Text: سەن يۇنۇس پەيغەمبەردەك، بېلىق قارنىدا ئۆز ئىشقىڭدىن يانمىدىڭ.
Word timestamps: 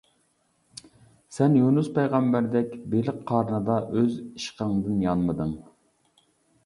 سەن 1.35 1.57
يۇنۇس 1.59 1.91
پەيغەمبەردەك، 1.99 2.73
بېلىق 2.95 3.21
قارنىدا 3.33 3.77
ئۆز 3.99 4.17
ئىشقىڭدىن 4.23 5.05
يانمىدىڭ. 5.09 5.53